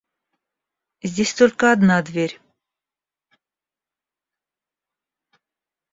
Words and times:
Здесь 1.03 1.31
только 1.35 1.71
одна 1.71 2.01
дверь. 2.01 2.41